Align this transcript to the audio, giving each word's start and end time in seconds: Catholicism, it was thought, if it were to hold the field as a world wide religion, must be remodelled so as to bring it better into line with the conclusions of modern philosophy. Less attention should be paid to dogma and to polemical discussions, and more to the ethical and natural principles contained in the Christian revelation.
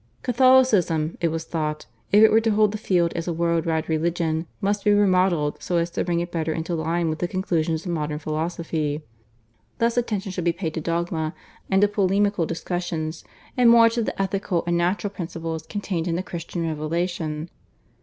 Catholicism, 0.23 1.15
it 1.21 1.27
was 1.27 1.43
thought, 1.43 1.85
if 2.11 2.23
it 2.23 2.31
were 2.31 2.41
to 2.41 2.49
hold 2.49 2.71
the 2.71 2.79
field 2.79 3.13
as 3.15 3.27
a 3.27 3.33
world 3.33 3.67
wide 3.67 3.87
religion, 3.87 4.47
must 4.59 4.83
be 4.83 4.91
remodelled 4.91 5.61
so 5.61 5.77
as 5.77 5.91
to 5.91 6.03
bring 6.03 6.19
it 6.19 6.31
better 6.31 6.51
into 6.51 6.73
line 6.73 7.07
with 7.07 7.19
the 7.19 7.27
conclusions 7.27 7.85
of 7.85 7.91
modern 7.91 8.17
philosophy. 8.17 9.03
Less 9.79 9.97
attention 9.97 10.31
should 10.31 10.43
be 10.43 10.51
paid 10.53 10.73
to 10.73 10.81
dogma 10.81 11.35
and 11.69 11.83
to 11.83 11.87
polemical 11.87 12.47
discussions, 12.47 13.23
and 13.55 13.69
more 13.69 13.89
to 13.89 14.01
the 14.01 14.19
ethical 14.19 14.63
and 14.65 14.75
natural 14.75 15.13
principles 15.13 15.67
contained 15.67 16.07
in 16.07 16.15
the 16.15 16.23
Christian 16.23 16.65
revelation. 16.67 17.51